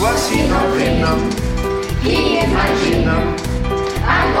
[0.00, 1.06] voici notre hymne.
[2.02, 3.12] Qui est ma hymne,
[4.08, 4.32] un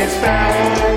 [0.00, 0.89] its barrel.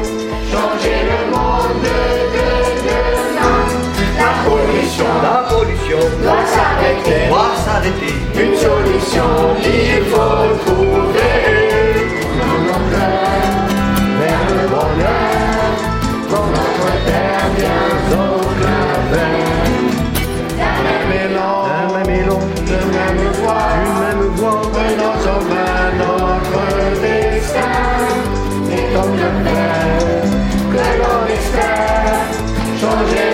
[32.84, 33.33] São